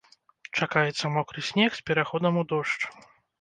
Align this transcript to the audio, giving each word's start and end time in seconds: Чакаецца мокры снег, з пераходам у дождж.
Чакаецца 0.61 1.11
мокры 1.17 1.43
снег, 1.49 1.71
з 1.81 1.85
пераходам 1.91 2.41
у 2.45 2.47
дождж. 2.55 2.81